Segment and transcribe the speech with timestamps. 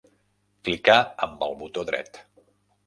[0.69, 0.97] Clicar
[1.27, 2.21] amb el botó dret.